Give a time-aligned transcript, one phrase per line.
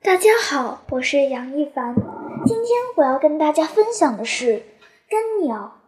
[0.00, 1.92] 大家好，我是杨一凡。
[2.46, 4.60] 今天我要跟大家分享的是
[5.10, 5.80] 《根鸟》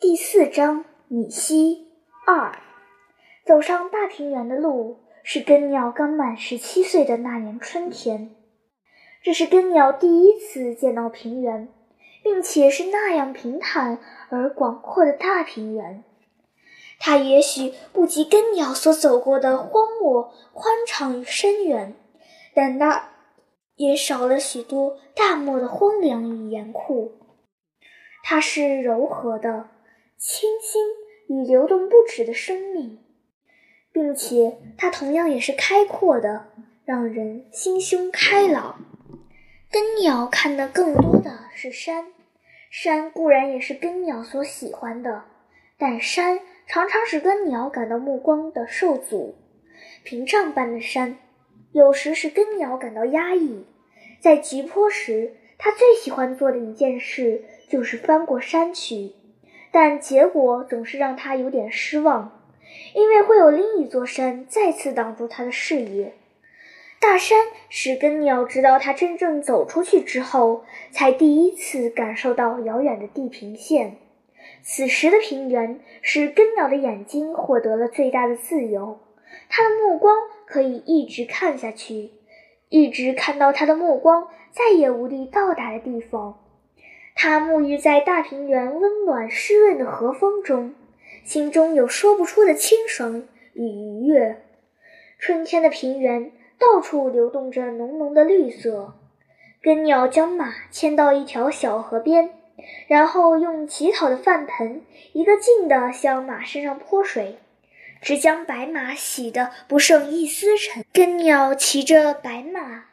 [0.00, 1.86] 第四章“米西
[2.26, 2.58] 二”。
[3.46, 8.34] 走上大平原的路是根鸟刚满十七岁的那年春天，
[9.22, 11.68] 这是根鸟第一次见到平原，
[12.24, 16.02] 并且是那样平坦而广阔的大平原。
[16.98, 21.94] 它也许不及根鸟所走过的荒漠宽敞与深远，
[22.54, 23.10] 但那
[23.76, 27.12] 也少了许多大漠的荒凉与严酷。
[28.22, 29.68] 它是柔和的、
[30.16, 30.82] 清新
[31.28, 32.98] 与流动不止的生命，
[33.92, 36.46] 并且它同样也是开阔的，
[36.84, 38.80] 让人心胸开朗。
[39.70, 42.12] 根鸟看的更多的是山，
[42.70, 45.24] 山固然也是根鸟所喜欢的，
[45.76, 46.40] 但山。
[46.66, 49.34] 常常使根鸟感到目光的受阻，
[50.02, 51.18] 屏障般的山，
[51.74, 53.64] 有时使根鸟感到压抑。
[54.20, 59.10] 在急坡时，它最喜欢做的一件事就是翻过山去，
[59.72, 62.40] 但结果总是让它有点失望，
[62.94, 66.12] 因为会有另一座山再次挡住它的视野。
[67.00, 73.96] 大山使根鸟直到它真正走出去之后，才第一次感受到遥远的地平线。
[74.62, 79.00] 此时的平原使根鸟的眼睛获得了最大的自由，
[79.48, 82.10] 它的目光可以一直看下去，
[82.68, 86.40] 一直看到他的目光再也无力到达的地方。
[87.14, 90.74] 他沐浴在大平原温暖湿润的和风中，
[91.22, 94.42] 心中有说不出的清爽与愉悦。
[95.18, 98.94] 春天的平原到处流动着浓浓的绿色，
[99.62, 102.30] 根鸟将马牵到一条小河边。
[102.86, 107.36] 然后用乞讨的饭盆一个劲地向马身上泼水，
[108.04, 110.84] 只将白马洗得不剩一丝尘。
[110.92, 112.84] 根鸟骑着白马，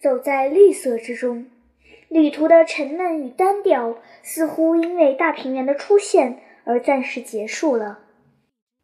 [0.00, 1.46] 走在绿色之中，
[2.08, 8.00] 旅途的沉闷与单调似乎因为大平原的出现而暂时结束了。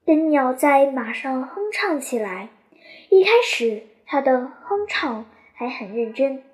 [0.06, 2.50] 根鸟在马上哼唱起来，
[3.10, 6.44] 一开始它的哼唱还很认真，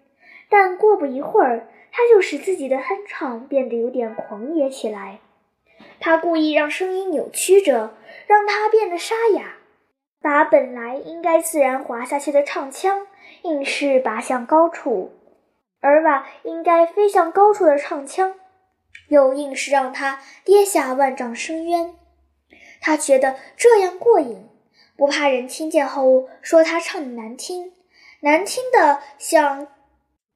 [0.48, 1.68] 但过不一会儿。
[1.92, 5.18] 他就使自己的哼唱变得有点狂野起来。
[5.98, 7.94] 他故意让声音扭曲着，
[8.30, 9.56] 让它变得沙哑，
[10.22, 13.08] 把本来应该自然滑下去的唱腔
[13.42, 15.10] 硬是拔向高处，
[15.80, 18.36] 而把应该飞向高处的唱腔
[19.08, 21.96] 又硬是让它跌下万丈深渊。
[22.80, 24.48] 他觉得这样过瘾，
[24.96, 27.72] 不怕人听见后说他唱的难听，
[28.20, 29.66] 难听的像。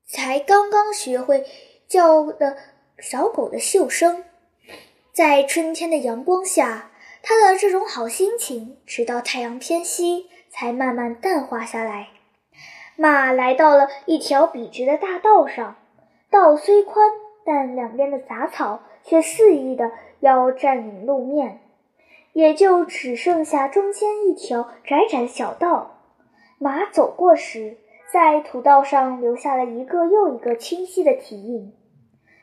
[0.07, 1.47] 才刚刚学会
[1.89, 2.59] 叫的
[2.99, 4.25] 小狗的嗅声，
[5.13, 6.91] 在春天的阳光下，
[7.27, 12.11] 他的这种好心情，直到太阳偏西，才慢慢淡化下来。
[12.97, 15.77] 马来到了一条笔直的大道上，
[16.31, 17.11] 道虽宽，
[17.45, 19.91] 但两边的杂草却肆意的
[20.21, 21.61] 要占领路面，
[22.35, 26.03] 也就只剩下中间一条窄窄的小道。
[26.59, 27.79] 马走过时。
[28.13, 31.75] 在土道上留下了一个又一个清晰的蹄印。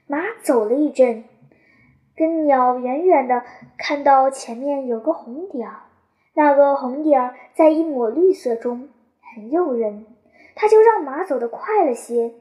[0.06, 1.24] 马走了一阵，
[2.22, 3.44] 跟鸟远远地
[3.80, 5.82] 看到前面有个红点儿，
[6.36, 8.90] 那个红点儿在一抹绿色中
[9.34, 10.06] 很诱人，
[10.54, 12.34] 他就让马走得快了些。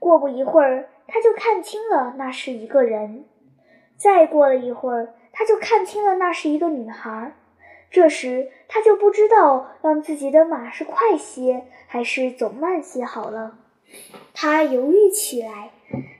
[0.00, 3.22] 过不一会儿，他就看清了那是一个人；
[3.96, 7.36] 再过了一会儿，他就看清了那是一个女孩。
[7.92, 13.58] 这时，他就不知道让自己的马是快些还是走慢些好了。
[14.34, 15.70] 他犹豫起来，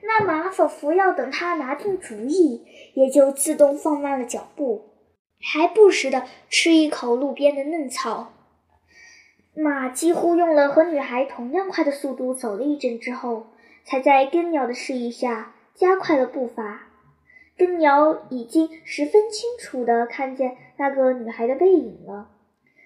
[0.03, 2.65] 那马仿佛要等他拿定主意，
[2.95, 4.91] 也就自动放慢了脚步，
[5.41, 8.33] 还不时地吃一口路边的嫩草。
[9.57, 13.47] 马几乎用了和女孩同样快的速度走了一阵之后，
[13.85, 16.89] 才在根鸟的示意下加快了步伐。
[17.57, 22.31] 根鸟已经十分清楚地看见那个女孩的背影了。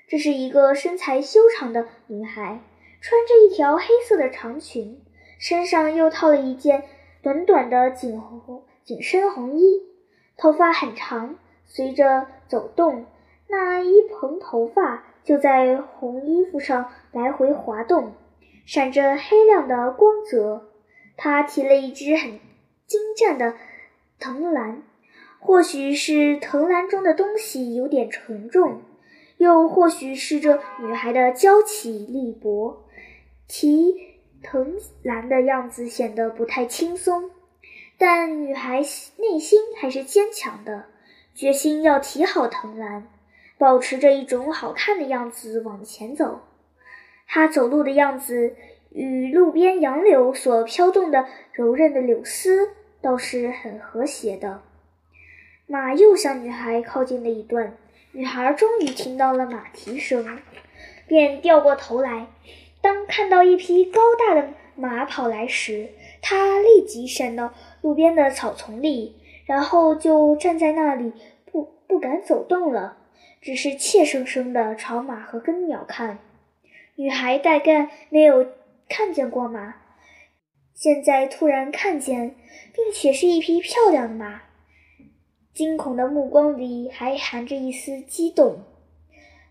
[0.07, 2.61] 这是一个身材修长的女孩，
[3.01, 5.01] 穿着一条黑色的长裙，
[5.39, 6.85] 身上又套了一件
[7.23, 9.83] 短短的紧红紧身红衣，
[10.37, 13.07] 头发很长，随着走动，
[13.49, 18.13] 那一蓬头发就在红衣服上来回滑动，
[18.67, 20.69] 闪着黑亮的光泽。
[21.17, 22.39] 她提了一只很
[22.87, 23.55] 精湛的。
[24.21, 24.83] 藤篮，
[25.39, 28.83] 或许是藤篮中的东西有点沉重，
[29.37, 32.85] 又或许是这女孩的娇气力薄，
[33.47, 37.31] 提藤兰的样子显得不太轻松。
[37.97, 38.81] 但女孩
[39.17, 40.85] 内心还是坚强的，
[41.35, 43.09] 决心要提好藤兰，
[43.59, 46.43] 保持着一种好看的样子往前走。
[47.27, 48.55] 她走路的样子
[48.91, 52.71] 与路边杨柳所飘动的柔韧的柳丝
[53.01, 54.63] 倒是很和谐的。
[55.67, 57.77] 马又向女孩靠近了一段，
[58.13, 60.39] 女孩终于听到了马蹄声，
[61.07, 62.29] 便掉过头来。
[62.81, 65.89] 当看到一匹高大的马跑来时，
[66.23, 69.17] 他立即闪到路边的草丛里，
[69.47, 71.13] 然后就站在那里
[71.45, 72.99] 不不敢走动了，
[73.41, 76.19] 只是怯生生地朝马和根鸟看。
[76.97, 78.47] 女孩大概没有
[78.89, 79.77] 看见过马，
[80.75, 82.35] 现在突然看见，
[82.75, 84.43] 并且是一匹漂亮的马。
[85.53, 88.63] 惊恐的目光里还含着一丝激动，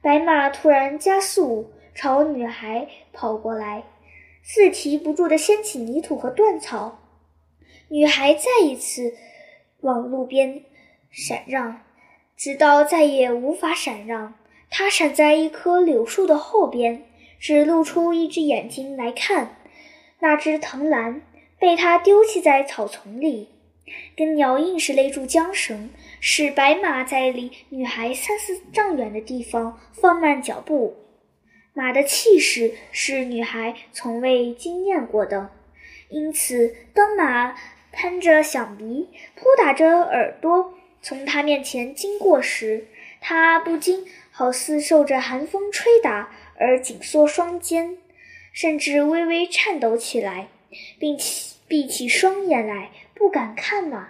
[0.02, 3.84] 白马突然加速朝女孩跑过来，
[4.44, 7.00] 似提不住地掀起泥土和断草。
[7.88, 9.16] 女孩再一次
[9.80, 10.64] 往路边
[11.10, 11.82] 闪让，
[12.36, 14.36] 直到再也无法闪让，
[14.70, 17.02] 她闪在一棵柳树的后边，
[17.40, 19.58] 只露出一只眼睛来看。
[20.20, 21.24] 那只藤篮
[21.58, 23.50] 被她丢弃在草丛里。
[24.16, 25.90] 根鸟硬是勒住缰绳，
[26.20, 30.96] 使白马在离女孩三四丈远的地方放慢脚步。
[31.78, 35.52] 马的气势是女孩从未经验过的，
[36.10, 37.56] 因此当马
[37.92, 42.88] 喷着响鼻、扑打着耳朵从她面前经过时，
[43.22, 48.00] 她不禁好似受着寒风吹打而紧缩双肩，
[48.52, 50.48] 甚至微微颤抖起来，
[50.98, 52.90] 并起闭起双眼来。
[53.14, 54.10] 不敢看马，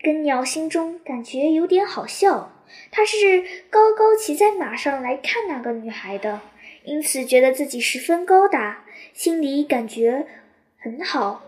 [0.00, 2.59] 根鸟心中感觉有点好笑。
[2.90, 3.16] 他是
[3.70, 6.40] 高高骑在马上来看那个女孩的，
[6.84, 10.26] 因此觉得自己十分高大，心里感觉
[10.78, 11.42] 很好。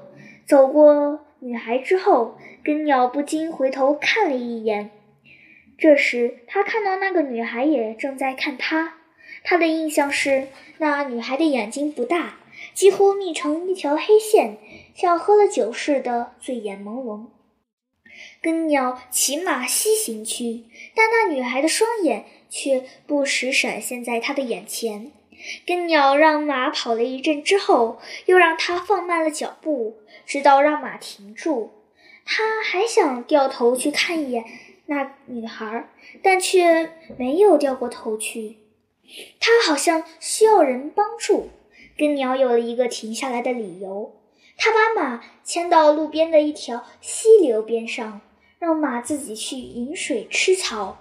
[0.46, 4.90] 走过女孩之后，根鸟不禁回头看了一眼。
[5.78, 8.94] 这时，他看到那个女孩也正在看他。
[9.42, 10.46] 他的印象是，
[10.78, 12.38] 那女孩的眼睛不大，
[12.74, 14.58] 几乎眯成一条黑线。
[14.94, 17.26] 像喝了酒似的，醉眼朦胧。
[18.42, 20.64] 根鸟骑马西行去，
[20.96, 25.12] 但那女孩的双眼却不时闪现在他的眼前。
[25.64, 31.70] 根鸟让马跑了一阵之后，又让它放慢了脚步，直到让马停住。
[32.24, 34.44] 他还想掉头去看一眼
[34.86, 35.88] 那女孩，
[36.20, 38.56] 但却没有掉过头去。
[39.38, 41.50] 他好像需要人帮助。
[41.96, 44.16] 根鸟有了一个停下来的理由。
[44.56, 48.20] 他把马牵到路边的一条溪流边上，
[48.62, 50.96] 让马自己去饮水吃草，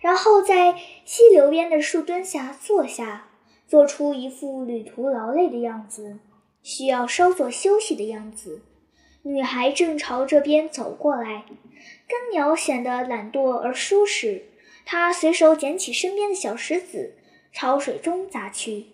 [0.00, 0.74] 然后在
[1.04, 3.28] 溪流边的树墩下坐下，
[3.68, 6.18] 做出一副旅途劳累的样子，
[6.60, 8.62] 需要稍作休息的样子。
[9.22, 11.44] 女孩正朝这边走过来，
[12.08, 14.46] 根鸟显得懒惰而舒适。
[14.84, 17.14] 他随手捡起身边的小石子，
[17.52, 18.86] 朝水中砸去。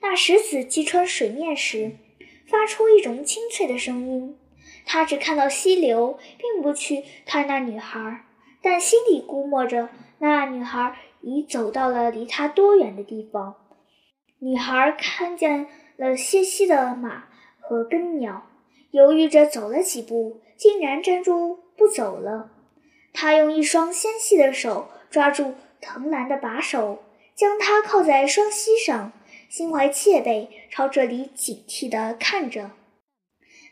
[0.00, 1.96] 那石子击穿水面时，
[2.46, 4.38] 发出一种清脆的声音。
[4.86, 8.24] 他只看到溪流，并不去看那女孩，
[8.62, 9.88] 但心里估摸着
[10.18, 13.56] 那女孩已走到了离他多远的地方。
[14.38, 15.66] 女孩看见
[15.96, 17.24] 了歇息的马
[17.60, 18.46] 和根鸟，
[18.90, 22.50] 犹豫着走了几步，竟然站住不走了。
[23.12, 27.02] 她用一双纤细的手抓住藤篮的把手，
[27.34, 29.12] 将它靠在双膝上。
[29.48, 32.72] 心怀戒备，朝这里警惕地看着。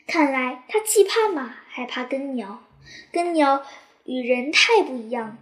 [0.07, 2.63] 看来他既怕马，还怕根鸟。
[3.11, 3.63] 根鸟
[4.03, 5.37] 与人太不一样，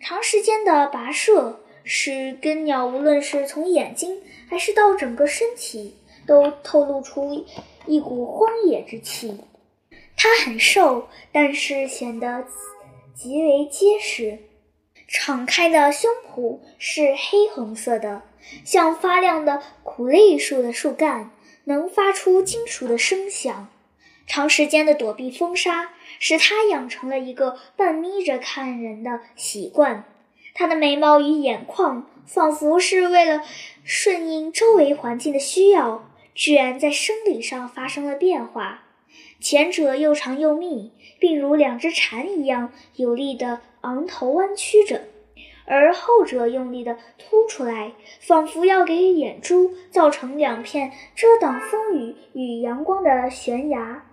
[0.00, 7.46] 长时间的跋涉使根鸟无论是从眼睛还是到整个身体，都透露出
[7.86, 9.40] 一股荒野之气。
[10.16, 12.46] 它很瘦，但是显得
[13.14, 14.38] 极为结实。
[15.08, 18.22] 敞开的胸脯是黑红色的。
[18.64, 21.32] 像发亮的苦楝树的树干，
[21.64, 23.68] 能发出金属的声响。
[24.26, 30.04] 长时间的躲避风沙，使他养成了一个半眯着看人的习惯。
[30.54, 33.42] 他的眉毛与眼眶，仿佛是为了
[33.84, 38.82] 顺应周围环境的需要，居然在生理上发生了变化。
[39.38, 45.02] 前者又长又密，并如两只蝉一样有力地昂头弯曲着。
[45.66, 54.05] 而后者用力地凸出来，仿佛要给眼珠造成两片遮挡风雨与阳光的悬崖。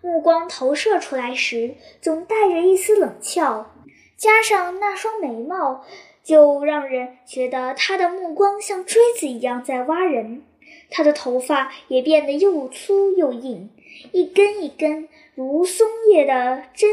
[0.00, 3.74] 目光投射出来时，总带着一丝冷峭，
[4.16, 5.84] 加上那双眉毛，
[6.22, 10.42] 就让人觉得他的目光像锥子一样在挖人。
[10.90, 13.70] 他的头发也变得又粗又硬，
[14.12, 16.90] 一根一根如松叶的针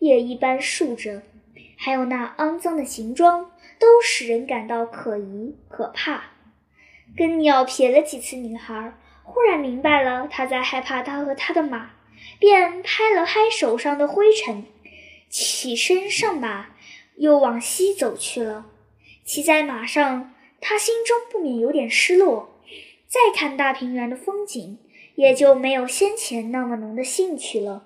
[0.00, 1.22] 叶一般竖着。
[1.76, 6.24] 还有那肮脏的行装，都使人感到可疑可怕。
[7.16, 8.92] 根鸟瞥了几次女孩，
[9.22, 11.90] 忽然明白了他在害怕他和他的马，
[12.40, 14.64] 便拍了拍手上的灰尘，
[15.28, 16.70] 起身上马，
[17.16, 18.66] 又往西走去了。
[19.24, 22.58] 骑在马上，他心中不免有点失落。
[23.06, 24.78] 再看大平原的风景，
[25.16, 27.84] 也就没有先前那么浓的兴趣了。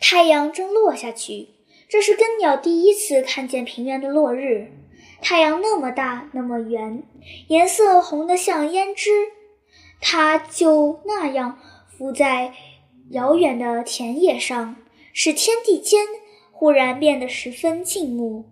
[0.00, 1.48] 太阳正落下去，
[1.88, 4.72] 这是根鸟第一次看见平原的落日。
[5.20, 7.02] 太阳那么大，那么圆，
[7.48, 9.10] 颜色红得像胭脂。
[10.00, 11.58] 它就那样
[11.96, 12.54] 浮在
[13.10, 14.76] 遥远的田野上，
[15.12, 16.06] 使天地间
[16.52, 18.44] 忽然变得十分静穆。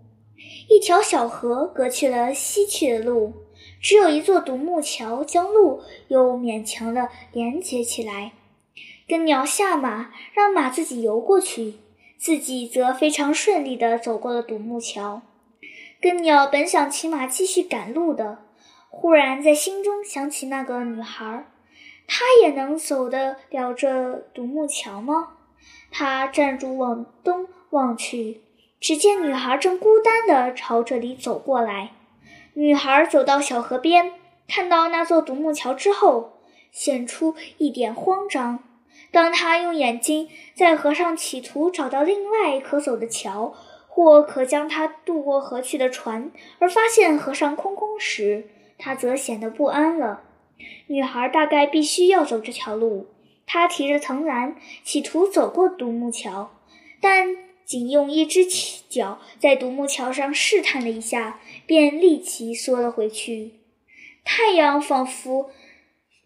[0.69, 3.33] 一条小河隔去了西去的路，
[3.81, 8.33] 只有一座独木桥将路又勉强地连接起来。
[9.07, 11.75] 根鸟下马，让马自己游过去，
[12.19, 15.23] 自己则非常顺利地走过了独木桥。
[16.01, 18.39] 根鸟本想骑马继续赶路的，
[18.89, 21.47] 忽然在心中想起那个女孩，
[22.07, 25.35] 他也能走得了这独木桥吗？
[25.91, 28.43] 他站住往东望去，
[28.81, 31.93] 只见女孩正孤单地朝这里走过来。
[32.55, 34.13] 女孩走到小河边，
[34.49, 36.41] 看到那座独木桥之后，
[36.73, 38.61] 显出一点慌张。
[39.11, 43.55] 当她用眼睛在河上企图找到另外可走的桥。
[43.89, 48.47] 或可将他渡过河去的船，而发现河上空空时，
[48.77, 50.21] 他则显得不安了。
[50.87, 53.09] 女孩大概必须要走这条路。
[53.47, 56.51] 她提着藤篮，企图走过独木桥，
[57.01, 58.45] 但仅用一只
[58.89, 63.53] 脚在独木桥上试探了一下，便立即缩了回去。
[64.25, 65.51] 太阳仿佛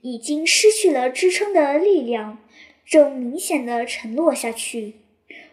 [0.01, 2.39] 已经失去了支撑的力量，
[2.85, 4.95] 正明显的沉落下去。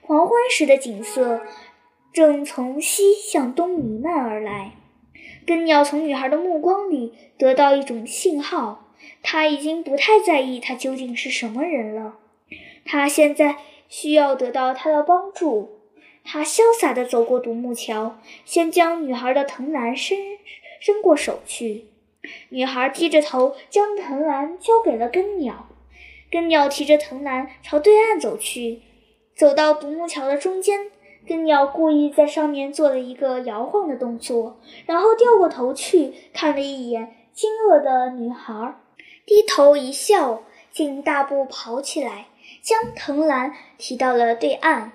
[0.01, 1.41] 黄昏时的景色。
[2.13, 4.71] 正从西向东弥漫而来，
[5.47, 12.17] 根鸟从女孩的目光里得到一种信号，他已经不太在意她究竟是什么人了。
[12.83, 13.55] 他现在
[13.87, 15.79] 需要得到她的帮助。
[16.25, 20.17] 他潇洒地走过独木桥，先将女孩的藤篮伸
[20.81, 21.85] 伸过手去。
[22.49, 25.69] 女孩低着头将藤篮交给了根鸟，
[26.29, 28.81] 根鸟提着藤篮朝对岸走去，
[29.33, 30.91] 走到独木桥的中间。
[31.27, 38.75] 根鸟故意在上面做了一个摇晃的动作，然后掉过头去看了一眼惊愕的女孩，
[39.25, 40.41] 低头一笑，
[40.71, 42.27] 竟大步跑起来，
[42.61, 44.91] 将藤篮提到了对岸，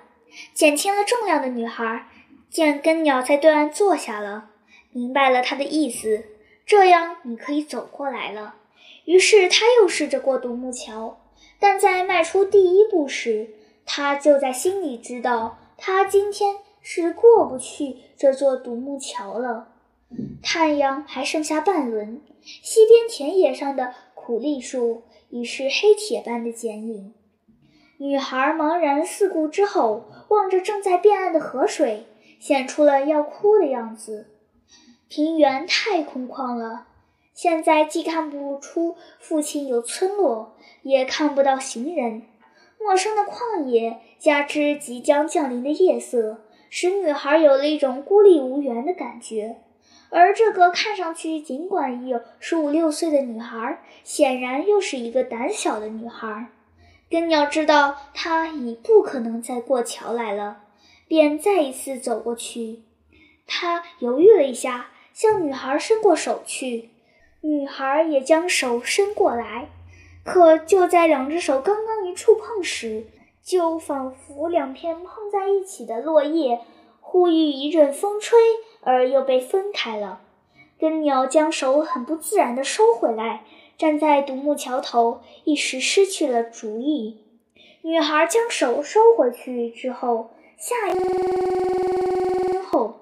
[0.55, 2.09] 减轻了重量的女孩
[2.49, 4.49] 见根鸟在对岸坐下了，
[4.91, 6.25] 明白了他的意思，
[6.65, 8.55] 这样你可以走过来了。
[9.05, 11.21] 于是他又试着过独木桥，
[11.61, 13.51] 但在迈出第一步时，
[13.85, 15.59] 他就在心里知道。
[15.85, 19.73] 他今天是过不去这座独木桥了。
[20.41, 27.13] 太阳还剩下半轮，西边田野上的苦栎树已是黑铁般的剪影。
[27.99, 32.07] 女孩茫然四顾之后，望着正在变暗的河水，
[32.39, 34.29] 显出了要哭的样子。
[35.09, 36.87] 平原太空旷了，
[37.35, 42.23] 现在既看不出父亲有村落，也看不到行人。
[42.79, 49.57] 陌生的旷野，加之即将降临的夜色，使女孩有了一种孤立无援的感觉。
[50.11, 56.47] 而这个看上去尽管已有十五六岁的女孩，显然又是一个胆小的女孩。
[57.11, 60.59] 根鸟知道她已不可能再过桥来了，
[61.09, 62.83] 便再一次走过去。
[63.45, 66.91] 他犹豫了一下，向女孩伸过手去，
[67.41, 69.67] 女孩也将手伸过来。
[70.25, 73.07] 可就在两只手刚刚一触碰时，
[73.45, 76.61] 就仿佛两片碰在一起的落叶，
[77.01, 78.39] 忽遇一阵风吹
[78.83, 80.21] 而又被分开了。
[80.79, 83.45] 根鸟将手很不自然地收回来，
[83.77, 87.19] 站在独木桥头，一时失去了主意。
[87.83, 93.01] 女孩将手收回去之后，下一后，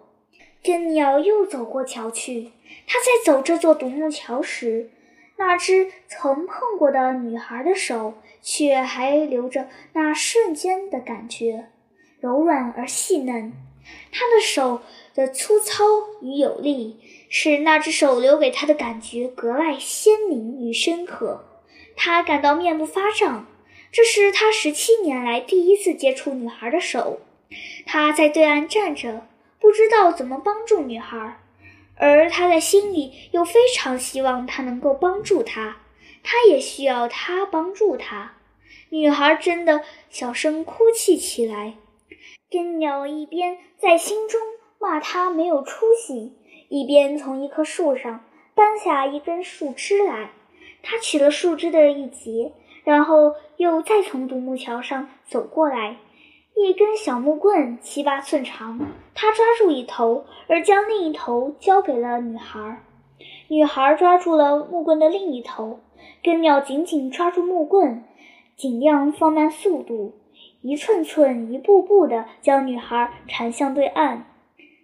[0.63, 2.53] 根鸟又走过桥去。
[2.87, 4.91] 他在走这座独木桥时。
[5.37, 11.69] 那只曾碰过的女孩的手，却还留着那瞬间的感觉，
[12.21, 13.53] 柔软而细嫩。
[14.13, 14.83] 她的手
[15.15, 15.85] 的粗糙
[16.23, 21.45] 与有力，使那只手留给他的感觉格外鲜明与深刻。
[21.97, 23.47] 他感到面部发胀，
[23.91, 27.21] 这是他十七年来第一次接触女孩的手。
[27.85, 29.27] 他在对岸站着，
[29.59, 31.39] 不知道怎么帮助女孩。
[31.97, 35.77] 而他在心里又非常希望他能够帮助他，
[36.23, 38.33] 他也需要他帮助他。
[38.91, 41.75] 女孩真的小声哭泣起来。
[42.51, 44.41] 根鸟一边在心中
[44.79, 46.35] 骂他没有出息，
[46.69, 48.25] 一边从一棵树上
[48.55, 50.33] 搬下一根树枝来。
[50.83, 55.99] 他他取了树枝的一截，然后又再从独木桥上走过来。
[56.57, 58.81] 一根小木棍七八寸长，
[59.15, 62.83] 他抓住一头，而将另一头交给了女孩。
[63.47, 65.79] 女孩抓住了木棍的另一头，
[66.23, 68.05] 根鸟紧紧抓住木棍，
[68.57, 70.15] 尽量放慢速度，
[70.63, 74.27] 一寸寸、一步步地将女孩儿缠向对岸。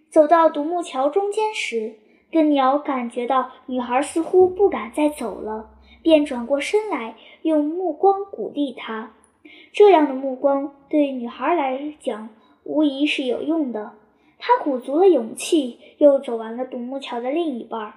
[0.09, 1.95] 走到独木桥中间时，
[2.31, 5.69] 根鸟感觉到女孩似乎不敢再走了，
[6.01, 9.13] 便转过身来，用目光鼓励她。
[9.71, 12.29] 这样的目光对女孩儿来讲
[12.63, 13.93] 无疑是有用的。
[14.39, 17.93] 她鼓足了勇气，又走完了独木桥的另一半。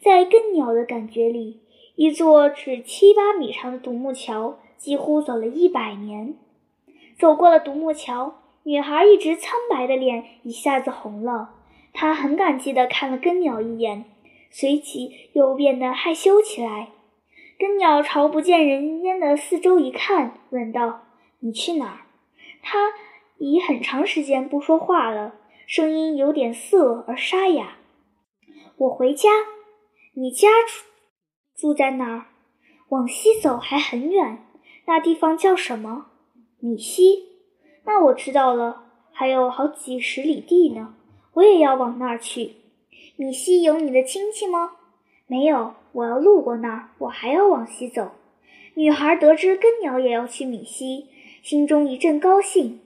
[0.00, 1.60] 在根鸟的感觉里，
[1.98, 6.36] 一座只七八米长的独木桥几乎走了一百年。
[7.18, 11.56] 走过了独木桥，女孩一直苍白的脸一下子红了。
[11.92, 14.04] 她很感激地看了根鸟一眼，
[14.48, 16.90] 随即又变得害羞起来。
[17.58, 21.00] 根鸟朝不见人烟的四周一看，问道
[21.42, 21.98] ：“你去哪儿？”
[22.62, 22.92] 他
[23.38, 25.34] 已很长时间不说话了，
[25.66, 27.78] 声音有点涩而沙哑。
[28.78, 29.30] “我回家。
[30.14, 30.48] ”“你家
[31.58, 32.26] 住在哪儿
[32.88, 34.46] ？”“往西走还很远，
[34.86, 36.06] 那地方叫什么
[36.58, 37.26] ？”“米西。
[37.84, 40.94] ”“那我知道了，还有好几十里地呢，
[41.34, 42.52] 我也要往那儿去。
[43.16, 44.72] ”“米西有你的亲戚吗
[45.28, 48.12] ？”“没有。”我要路过那儿，我还要往西走。
[48.74, 51.06] 女孩得知根鸟也要去米西，
[51.42, 52.80] 心中一阵高兴。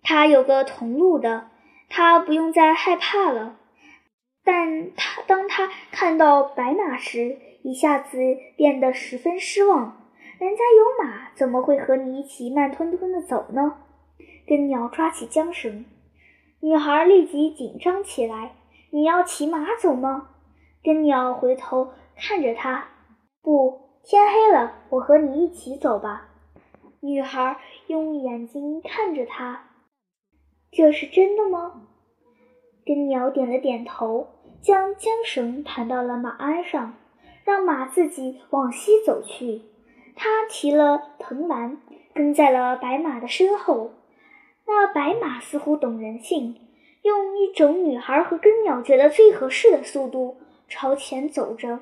[0.00, 1.50] 她有个同路的，
[1.90, 3.58] 她不用再害怕了。
[4.44, 8.16] 但她当她看到白马时，一下子
[8.56, 10.06] 变得十分失望。
[10.38, 13.78] 人家有马，怎么会和你一起慢吞吞地走呢？
[14.46, 15.84] 根鸟抓起缰绳，
[16.60, 18.52] 女孩立即紧张起来。
[18.90, 20.28] 你要骑马走吗？
[20.80, 21.88] 根鸟回头。
[22.18, 22.86] 看着他，
[23.42, 26.28] 不，天黑了，我和你一起走吧。
[27.00, 27.58] 女孩
[27.88, 29.70] 用眼睛看着他，
[30.70, 31.82] 这是真的吗？
[32.86, 34.28] 根鸟点了点头，
[34.62, 36.94] 将缰绳盘到了马鞍上，
[37.46, 39.62] 让马自己往西走去。
[40.16, 41.80] 他提了藤篮，
[42.12, 43.92] 跟在了白马的身后。
[44.66, 46.56] 那白马似乎懂人性，
[47.02, 51.78] 用一种女孩和耕鸟觉得最合适的速度朝前走着。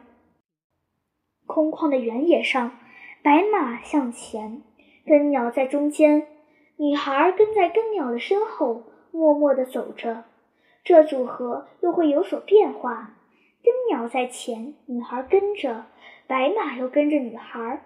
[1.47, 2.73] 空旷的原野上，
[3.23, 4.63] 白马向前，
[5.07, 6.27] 耕鸟在中间，
[6.77, 10.25] 女孩跟在耕鸟的身后，默默地走着。
[10.85, 13.15] 这组合又会有所变化：
[13.65, 15.87] 根鸟在前，女孩跟着；
[16.27, 17.83] 白马又跟着女孩，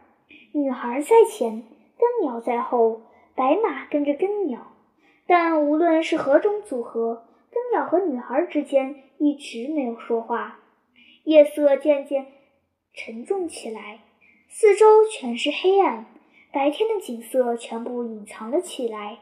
[0.52, 1.62] 女孩在前，
[1.96, 3.00] 根鸟在后，
[3.36, 4.72] 白马跟着根鸟。
[5.26, 10.58] 但无论是何种组合，根鸟和女孩之间一直没有说话。
[11.24, 12.26] 夜色渐渐。
[12.94, 14.00] 沉重起来，
[14.48, 16.06] 四周全是黑暗，
[16.52, 19.18] 白天的景色全部隐藏了起来。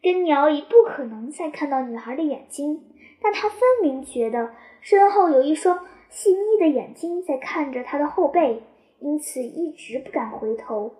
[0.00, 2.91] 根鸟已不可能再看到女孩的眼睛，
[3.22, 8.62] 但他分明觉得身后有一双细腻的眼睛在看着他的后背，
[8.98, 10.94] 因此一直不敢回头。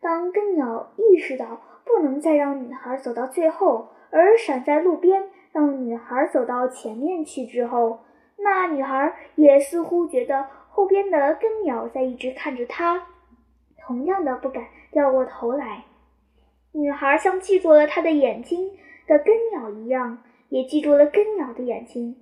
[0.00, 8.00] 当根鸟意识到不能再让女孩走到最后，而闪在路边让女孩走到前面去之后，
[8.38, 10.46] 那女孩也似乎觉得。
[10.70, 13.02] 后边的根鸟在一直看着她，
[13.84, 15.82] 同样的不敢掉过头来。
[16.70, 18.70] 女孩像记住了他的眼睛
[19.08, 22.16] 的根鸟一样，也记住了根鸟的眼睛。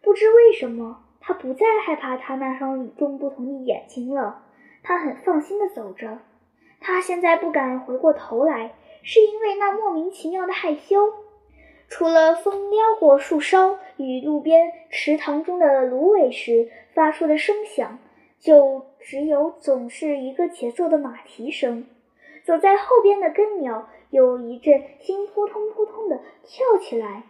[0.00, 4.44] 不知为什么，他不再害怕他那双与众不同的眼睛了。
[4.82, 6.18] 他很放心地走着。
[6.80, 11.12] 他现在不敢回过头来，是因为那莫名其妙的害羞。
[11.88, 17.98] 除了风撩过树梢与路边池塘中的芦苇时发出的声响，
[18.40, 21.86] 就只有总是一个节奏的马蹄声。
[22.44, 27.22] 走在后边的根鸟有一阵心扑通扑通的跳起来，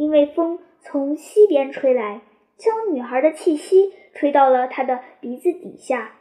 [0.00, 2.22] 因为风从西边吹来，
[2.56, 6.12] 将女孩的气息吹到了他的鼻子底下。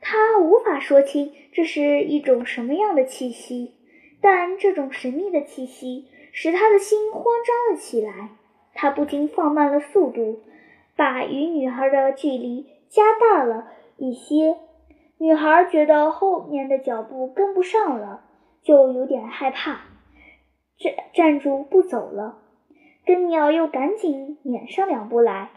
[0.00, 3.74] 他无法说清这是一种什么样的气息，
[4.20, 6.06] 但这种神秘的气息。
[6.30, 8.30] 使他的心慌张了起来，
[8.72, 10.40] 他不禁放慢了速度，
[10.94, 13.66] 把与女孩的距离加大了
[13.96, 14.58] 一些。
[15.18, 18.24] 女孩觉得后面的脚步跟不上了，
[18.62, 19.80] 就有点害怕，
[20.78, 22.42] 站站住不走了。
[23.04, 25.50] 根鸟又赶紧撵上两步来，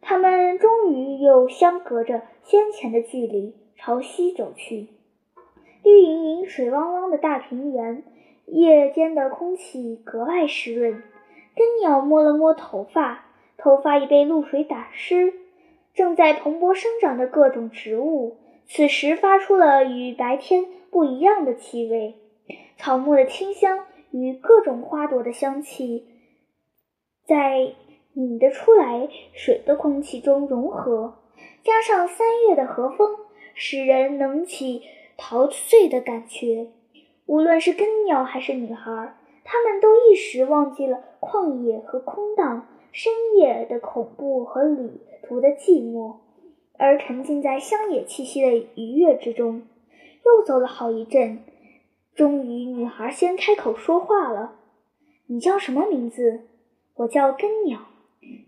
[0.00, 4.88] 他们终于又相隔着先前的距离朝西走去。
[5.82, 8.02] 绿莹莹、水汪汪的大平原。
[8.46, 11.02] 夜间的空气格外湿润，
[11.54, 13.24] 根鸟摸了摸头发，
[13.56, 15.32] 头发已被露水打湿。
[15.94, 22.16] 正在蓬勃生长的各种植物，此时发出了与白天不一样的气味，
[22.76, 26.04] 草木的清香与各种花朵的香气，
[27.32, 27.72] 在
[28.12, 31.14] 拧得出来水的空气中融合，
[31.62, 33.08] 加上三月的和风，
[33.54, 34.82] 使人能起
[35.16, 36.66] 陶醉的感觉。
[37.24, 46.16] 无论是根鸟还是女孩，他们都一时忘记了旷野和空荡、深夜的恐怖和旅途的寂寞，
[46.76, 49.62] 而沉浸在乡野气息的愉悦之中。
[50.26, 51.42] 又走了好一阵，
[52.14, 54.56] 终于女孩先开口说话了
[55.28, 56.42] ：“你叫什么名字
[56.94, 57.80] ？”“我叫根鸟。”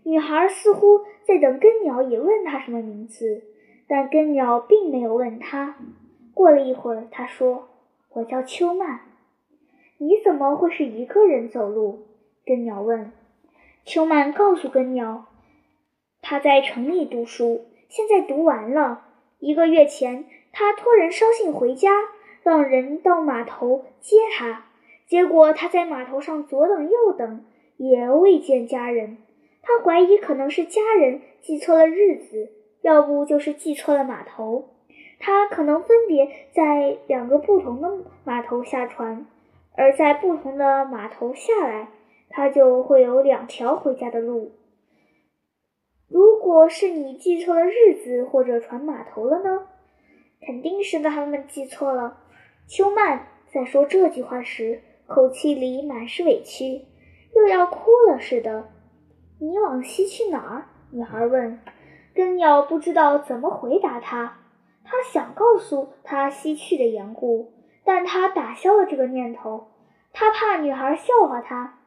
[0.03, 3.43] 女孩似乎在等根鸟也问她什么名字，
[3.87, 5.75] 但根鸟并没有问她。
[6.33, 7.69] 过了一会儿，她说。
[8.11, 9.01] 我叫秋曼，
[9.97, 12.07] 你怎么会是一个人走路？
[12.45, 13.11] 根鸟问。
[13.83, 15.25] 秋曼告诉根鸟，
[16.21, 19.01] 他在城里读书，现在读完了。
[19.39, 21.91] 一个月前，他托人捎信回家，
[22.41, 24.63] 让人到码头接他。
[25.05, 27.43] 结果他在码头上左等右等，
[27.77, 29.17] 也未见家人。
[29.61, 34.69] 他怀疑可能是家人记错了日子，要不就是记错了码头。
[35.19, 37.89] 他可能分别在两个不同的
[38.23, 39.25] 码头下船，
[39.73, 41.89] 而在不同的码头下来，
[42.29, 44.51] 他就会有两条回家的路。
[46.07, 49.67] 如果是你记错了日子或者船码头了呢？
[50.41, 52.19] 肯定是他们记错了。
[52.67, 56.81] 秋曼在说这句话时，口气里满是委屈，
[57.35, 58.69] 又要哭了似的。
[59.39, 60.65] 你往西去哪儿？
[60.91, 61.59] 女孩问。
[62.13, 64.37] 根鸟不知道怎么回答她。
[64.87, 67.51] 他想告诉他西去的缘故，
[67.83, 69.67] 但他打消了这个念头。
[70.13, 71.79] 他怕女孩笑话他，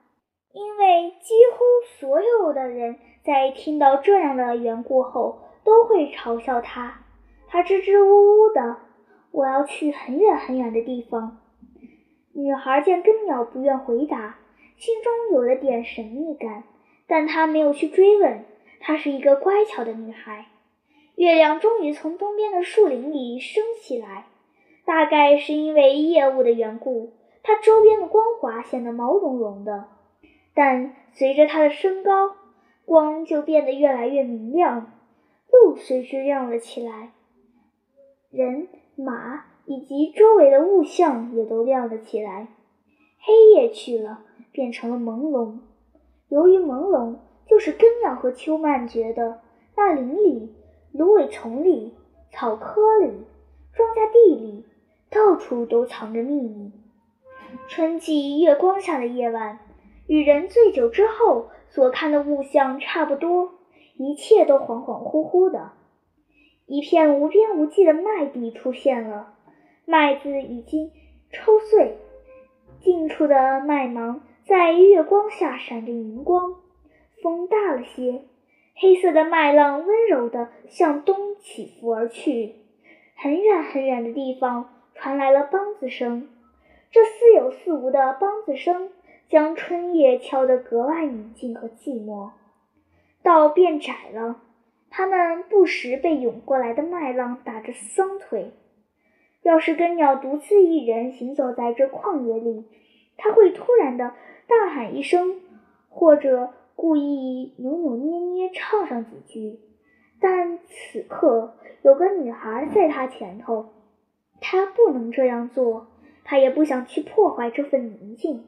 [0.52, 1.64] 因为几乎
[1.98, 7.04] 所有的人在听到这样的缘故后都会嘲笑他。
[7.46, 8.76] 他支支吾吾的
[9.30, 11.38] ：“我要去很远很远的地方。”
[12.34, 14.38] 女孩见根鸟不愿回答，
[14.78, 16.62] 心中有了点神秘感，
[17.08, 18.44] 但她没有去追问。
[18.80, 20.46] 她是一个乖巧的女孩。
[21.16, 24.26] 月亮终于从东边的树林里升起来，
[24.84, 27.12] 大概是因为夜雾的缘故，
[27.42, 29.88] 它周边的光华显得毛茸茸的。
[30.54, 32.36] 但随着它的升高，
[32.84, 34.92] 光就变得越来越明亮，
[35.50, 37.10] 路随之亮了起来，
[38.30, 42.46] 人、马以及周围的物象也都亮了起来。
[43.20, 44.20] 黑夜去了，
[44.58, 45.60] 变成了朦胧。
[46.28, 47.14] 由于朦胧，
[47.46, 49.38] 就是根鸟和秋曼觉得
[49.76, 50.52] 那林里。
[50.90, 51.94] 芦苇丛里、
[52.32, 53.12] 草窠里、
[53.72, 54.64] 庄稼地里，
[55.10, 56.72] 到处都藏着秘密。
[57.68, 59.60] 春季月光下的夜晚，
[60.08, 63.52] 与人醉酒之后所看的物象差不多，
[63.96, 65.70] 一切都恍恍惚惚的。
[66.66, 69.34] 一片无边无际的麦地出现了，
[69.84, 70.90] 麦子已经
[71.30, 71.98] 抽穗，
[72.80, 76.54] 近处的麦芒在月光下闪着银光。
[77.22, 78.22] 风大了些。
[78.74, 82.54] 黑色的麦浪温柔地向东起伏而去，
[83.14, 86.30] 很远很远的地方传来了梆子声。
[86.90, 88.88] 这似有似无的梆子声
[89.28, 92.30] 将春夜敲得格外宁静和寂寞。
[93.22, 94.40] 道变窄了，
[94.88, 98.52] 他们不时被涌过来的麦浪打着双腿。
[99.42, 102.64] 要是根鸟独自一人行走在这旷野里，
[103.18, 104.14] 他会突然的
[104.48, 105.36] 大喊一声，
[105.88, 106.54] 或者。
[106.80, 109.58] 故意扭扭捏捏唱上几句，
[110.20, 113.70] 但此刻有个女孩在他前头，
[114.40, 115.88] 他不能这样做，
[116.22, 118.44] 他也不想去破坏这份宁静。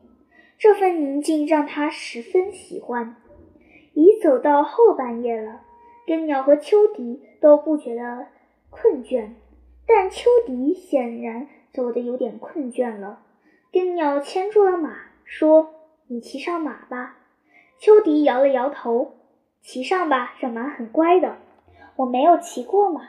[0.59, 3.17] 这份宁静让他十分喜欢。
[3.95, 5.63] 已走到后半夜了，
[6.07, 8.29] 根鸟和秋笛都不觉得
[8.71, 9.31] 困倦，
[9.89, 13.25] 但秋笛显然走得有点困倦了。
[13.73, 15.75] 根鸟牵住了马，说
[16.11, 17.17] ：“你骑上马吧。”
[17.79, 19.15] 秋迪摇了摇头，
[19.63, 21.37] 骑上吧，这马很乖的。
[21.95, 23.01] 我没有骑过马，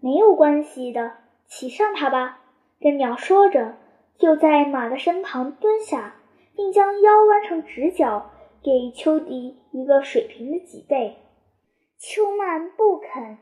[0.00, 1.14] 没有关系的，
[1.48, 2.38] 骑上它吧。
[2.80, 3.74] 跟鸟说着，
[4.18, 6.14] 就在马的身旁蹲下，
[6.54, 8.30] 并将腰弯成直角，
[8.62, 11.16] 给秋迪一个水平的脊背。
[11.98, 13.38] 秋曼不肯，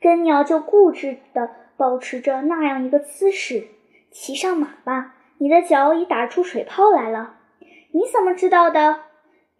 [0.00, 3.68] 跟鸟就固执地保持着那样一个姿势。
[4.10, 7.36] 骑上马吧，你的脚已打出水泡来了。
[7.92, 9.00] 你怎么知道的？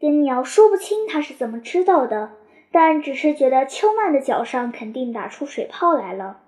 [0.00, 2.32] 根鸟说不清他是怎么知道的，
[2.72, 6.40] 但只是觉得秋曼的脚上肯定打出水泡来了。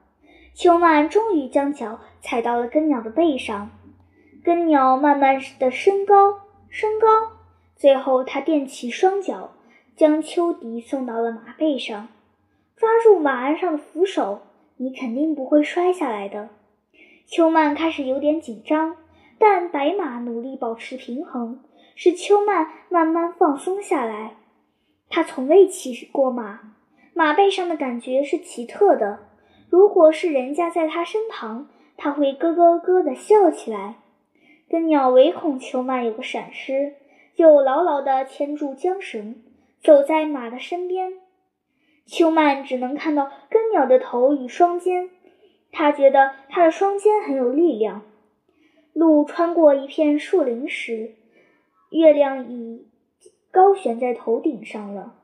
[0.55, 3.70] 秋曼终于将脚踩到了根鸟的背上，
[4.42, 7.07] 根鸟慢慢的升高，升高，
[7.77, 9.53] 最后他垫起双脚，
[9.94, 12.09] 将秋迪送到了马背上，
[12.77, 14.42] 抓住马鞍上的扶手，
[14.79, 16.49] 你肯定不会摔下来的。
[17.27, 18.97] 秋曼开始有点紧张，
[19.38, 21.61] 但白马努力保持平衡，
[21.95, 24.37] 使秋曼慢慢放松下来。
[25.09, 26.75] 他从未骑过马，
[27.13, 29.21] 马背上的感觉是奇特的。
[29.71, 33.97] 如果是人家在他身旁，他会咯咯咯地笑起来。
[34.69, 36.95] 根鸟唯恐秋曼有个闪失，
[37.37, 39.37] 就牢牢地牵住缰绳，
[39.83, 41.13] 走在马的身边。
[42.07, 45.11] 秋曼只能看到根鸟的头与双肩，
[45.71, 48.03] 他觉得他的双肩很有力量。
[48.93, 51.15] 路穿过一片树林时，
[51.90, 52.88] 月亮已
[53.51, 55.14] 高悬在头顶上了。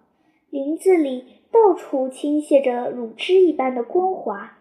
[0.51, 4.59] 林子里到处倾泻着乳汁一般的光华。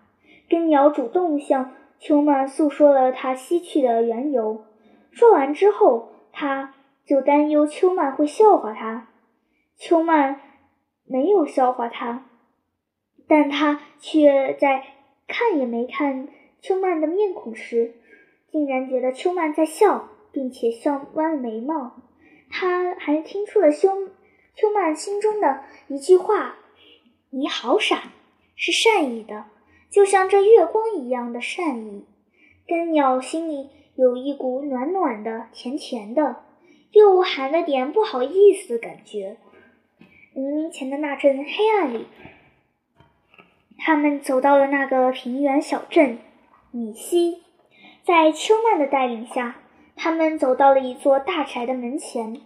[0.50, 4.66] 根鸟主动向秋曼诉说了它西去的缘由。
[5.12, 6.74] 说完之后，他
[7.06, 9.08] 就担忧秋曼会笑话他。
[9.78, 10.42] 秋曼。
[11.12, 12.28] 没有笑话他，
[13.28, 14.84] 但他却在
[15.28, 16.28] 看也没看
[16.62, 17.96] 秋曼的面孔时，
[18.52, 22.02] 竟然觉得秋曼在笑，并且笑弯了眉毛。
[22.50, 24.10] 他还听出了秋
[24.56, 26.58] 秋曼心中的一句话
[27.30, 28.12] ：“你好傻”，
[28.58, 29.46] 是善意的，
[29.90, 32.06] 就像这月光一样的善意。
[32.68, 36.44] 根鸟心里有一股暖暖的、甜甜的，
[36.92, 39.38] 又含了点不好意思的感觉。
[40.34, 42.08] 黎明前的那阵黑暗里，
[43.78, 46.18] 他们走到了那个平原小镇
[46.72, 47.44] 米西。
[48.04, 49.59] 在秋曼的带领下，
[50.02, 52.40] 他们走到了一座大宅的门前。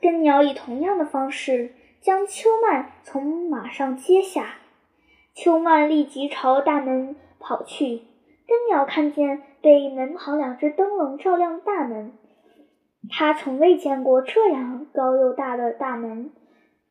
[0.00, 4.54] 根鸟以同样的方式将秋曼从马上接下。
[5.34, 8.00] 秋曼立即朝大门跑去。
[8.46, 12.12] 根鸟看见被门旁两只灯笼照亮大门，
[13.10, 16.32] 他从未见过这样高又大的大门。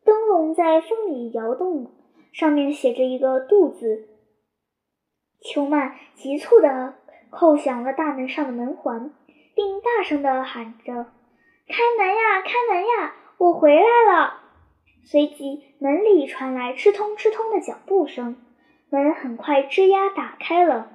[0.06, 1.92] 灯笼在风里摇动，
[2.32, 4.08] 上面写着一个“杜”字。
[5.42, 6.94] 秋曼急促地
[7.32, 9.12] 扣响了大门上的门环，
[9.56, 10.94] 并大声地喊着
[11.68, 14.42] ：“开门呀，开门呀，我回来了！”
[15.04, 18.36] 随即，门里传来吃通吃通的脚步声，
[18.90, 20.90] 门很快吱呀打开了。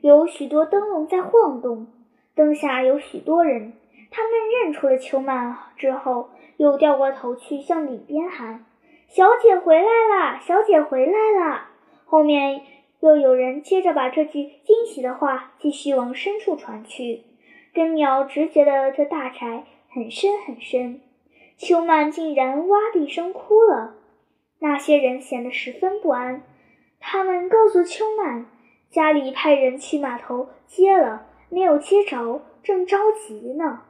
[0.00, 1.88] 有许多灯笼在晃动，
[2.34, 3.72] 灯下有许多人。
[4.10, 6.30] 他们认出了秋曼之后。
[6.58, 8.66] 又掉过头去向里边喊
[9.06, 10.40] ：“小姐回来啦！
[10.42, 11.70] 小姐回来啦！”
[12.04, 12.62] 后面
[12.98, 17.22] 又有人接着把这句惊喜的话继续往深处传去。
[17.72, 21.00] 根鸟只觉得这大宅很深很深。
[21.56, 23.94] 秋曼竟然哇的一声哭了。
[24.60, 26.42] 那些人显得十分不安。
[27.00, 28.46] 他们告诉秋曼，
[28.90, 33.82] 家里派人去码头接了，没有接着，正着急呢。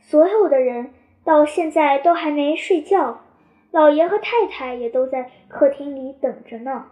[0.00, 0.92] 所有的人。
[1.22, 3.20] 到现在都还没睡觉，
[3.70, 6.86] 老爷和太太也都在客厅里等着呢。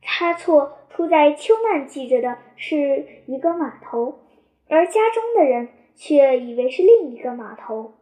[0.00, 4.20] 差错出在秋曼记着的是一个码头，
[4.68, 7.94] 而家中的人却以为是另一个码头。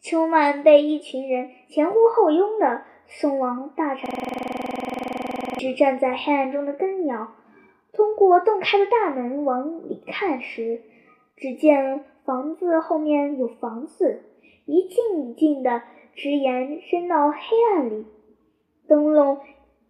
[0.00, 4.08] 秋曼被一群人前呼后拥的送往大宅，
[5.58, 7.34] 只站在黑暗中的根鸟，
[7.92, 10.82] 通过洞开的大门往里看时，
[11.36, 14.22] 只见房子后面有房子。
[14.66, 15.82] 一进一进的，
[16.14, 17.38] 直延伸到黑
[17.74, 18.06] 暗里。
[18.86, 19.40] 灯笼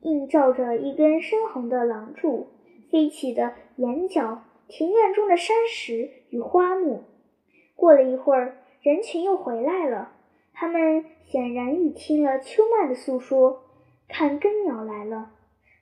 [0.01, 2.49] 映照着一根深红的廊柱，
[2.90, 7.03] 飞起的眼角，庭院中的山石与花木。
[7.75, 10.13] 过了一会儿，人群又回来了。
[10.55, 13.65] 他们显然已听了秋曼的诉说，
[14.09, 15.33] 看根鸟来了。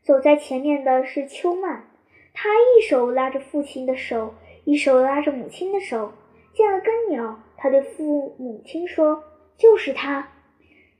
[0.02, 1.90] 走在前面的是秋曼，
[2.32, 6.12] 她一手拉着父亲的手，一手拉着母亲的手。
[6.54, 7.40] 见了根鸟。
[7.60, 9.24] 他对父母亲说
[9.58, 10.28] ：“就是他。”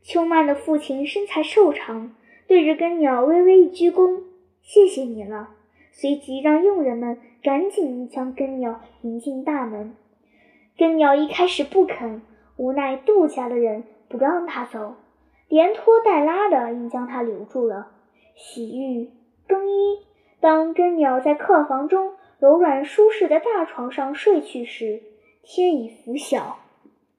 [0.02, 2.16] 秋曼的父亲身材瘦长，
[2.48, 4.24] 对着根鸟微微一鞠躬
[4.60, 5.50] ：“谢谢你了。”
[6.00, 9.96] 随即让佣人们赶紧将根鸟迎进大门。
[10.76, 12.22] 根鸟一开始不肯，
[12.56, 14.94] 无奈杜家的人不让他走，
[15.48, 17.88] 连拖带拉的硬将他留住了。
[18.36, 19.10] 洗浴、
[19.48, 19.98] 更衣，
[20.38, 25.02] 当根鸟在客房中柔软舒适的大床上睡去时。
[25.42, 26.58] 天已拂晓。